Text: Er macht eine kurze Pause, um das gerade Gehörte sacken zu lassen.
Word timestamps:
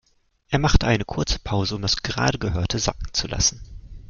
Er 0.49 0.57
macht 0.57 0.83
eine 0.83 1.05
kurze 1.05 1.37
Pause, 1.37 1.75
um 1.75 1.83
das 1.83 2.01
gerade 2.01 2.39
Gehörte 2.39 2.79
sacken 2.79 3.13
zu 3.13 3.27
lassen. 3.27 3.61